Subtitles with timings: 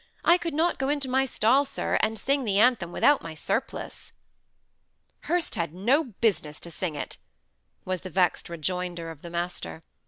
[0.25, 4.13] I could not go into my stall, sir, and sing the anthem without my surplice."
[5.29, 7.17] "Hurst had no business to sing it,"
[7.85, 9.83] was the vexed rejoinder of the master.